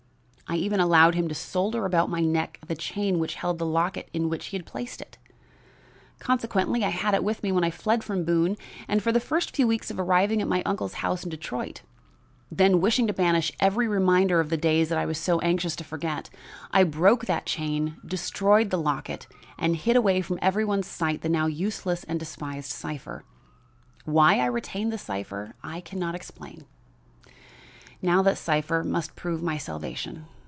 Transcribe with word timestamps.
I 0.47 0.55
even 0.57 0.81
allowed 0.81 1.15
him 1.15 1.29
to 1.29 1.33
solder 1.33 1.85
about 1.85 2.09
my 2.09 2.19
neck 2.19 2.59
the 2.67 2.75
chain 2.75 3.19
which 3.19 3.35
held 3.35 3.57
the 3.57 3.65
locket 3.65 4.09
in 4.11 4.27
which 4.27 4.47
he 4.47 4.57
had 4.57 4.65
placed 4.65 4.99
it. 4.99 5.17
Consequently 6.19 6.83
I 6.83 6.89
had 6.89 7.13
it 7.13 7.23
with 7.23 7.41
me 7.41 7.53
when 7.53 7.63
I 7.63 7.71
fled 7.71 8.03
from 8.03 8.25
Boone, 8.25 8.57
and 8.85 9.01
for 9.01 9.13
the 9.13 9.21
first 9.21 9.55
few 9.55 9.65
weeks 9.65 9.89
after 9.89 10.03
arriving 10.03 10.41
at 10.41 10.49
my 10.49 10.61
uncle's 10.65 10.95
house 10.95 11.23
in 11.23 11.29
Detroit. 11.29 11.83
Then, 12.51 12.81
wishing 12.81 13.07
to 13.07 13.13
banish 13.13 13.53
every 13.61 13.87
reminder 13.87 14.41
of 14.41 14.49
days 14.59 14.91
I 14.91 15.05
was 15.05 15.17
so 15.17 15.39
anxious 15.39 15.73
to 15.77 15.85
forget, 15.85 16.29
I 16.71 16.83
broke 16.83 17.27
that 17.27 17.45
chain, 17.45 17.95
destroyed 18.05 18.71
the 18.71 18.77
locket 18.77 19.27
and 19.57 19.73
hid 19.77 19.95
away 19.95 20.19
from 20.21 20.37
every 20.41 20.65
one's 20.65 20.85
sight 20.87 21.21
the 21.21 21.29
now 21.29 21.45
useless 21.45 22.03
and 22.03 22.19
despised 22.19 22.73
cipher. 22.73 23.23
Why 24.03 24.39
I 24.41 24.47
retained 24.47 24.91
the 24.91 24.97
cipher 24.97 25.55
I 25.63 25.79
can 25.79 25.97
not 25.97 26.13
explain. 26.13 26.65
Now, 28.01 28.21
that 28.23 28.37
cipher 28.37 28.83
must 28.83 29.15
prove 29.15 29.41
my 29.41 29.57
salvation. 29.57 30.25